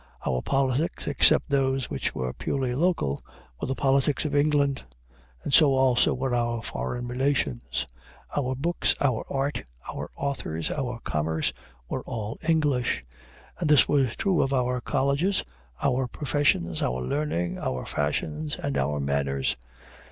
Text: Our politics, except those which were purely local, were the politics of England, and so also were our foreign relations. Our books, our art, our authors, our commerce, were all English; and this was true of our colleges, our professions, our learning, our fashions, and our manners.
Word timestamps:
Our 0.25 0.41
politics, 0.41 1.05
except 1.07 1.51
those 1.51 1.91
which 1.91 2.15
were 2.15 2.33
purely 2.33 2.73
local, 2.73 3.21
were 3.61 3.67
the 3.67 3.75
politics 3.75 4.25
of 4.25 4.33
England, 4.33 4.83
and 5.43 5.53
so 5.53 5.75
also 5.75 6.15
were 6.15 6.33
our 6.33 6.63
foreign 6.63 7.07
relations. 7.07 7.85
Our 8.35 8.55
books, 8.55 8.95
our 8.99 9.23
art, 9.29 9.61
our 9.93 10.09
authors, 10.15 10.71
our 10.71 10.99
commerce, 11.01 11.53
were 11.87 12.01
all 12.07 12.39
English; 12.49 13.03
and 13.59 13.69
this 13.69 13.87
was 13.87 14.15
true 14.15 14.41
of 14.41 14.53
our 14.53 14.81
colleges, 14.81 15.43
our 15.83 16.07
professions, 16.07 16.81
our 16.81 16.99
learning, 17.03 17.59
our 17.59 17.85
fashions, 17.85 18.55
and 18.55 18.79
our 18.79 18.99
manners. 18.99 19.55